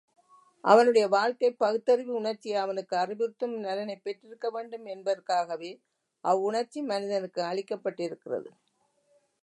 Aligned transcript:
அவனுடைய 0.63 1.07
வாழ்க்கை 1.07 1.53
பகுத்தறிவு 1.53 2.13
உணர்ச்சி 2.15 2.53
அவனுக்கு 2.53 2.95
அறிவுறுத்தும் 2.95 3.53
நலனைப் 3.59 4.03
பெற்றிருக்க 4.03 4.49
வேண்டும் 4.49 4.85
என்பதற்காகவே 4.85 5.71
அவ்வுணர்ச்சி 6.23 6.81
மனிதனுக்கு 6.83 7.41
அளிக்கப்பட்டிருக்கிறது. 7.43 8.49